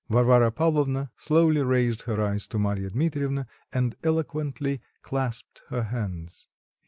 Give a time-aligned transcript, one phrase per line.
[0.09, 6.47] Varvara Pavlovna slowly raised her eyes to Marya Dmitrievna, and eloquently clasped her hands.